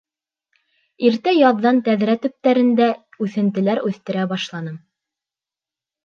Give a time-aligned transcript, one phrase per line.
[1.09, 2.87] Иртә яҙҙан тәҙрә төптәрендә
[3.25, 4.81] үҫентеләр үҫтерә башланым.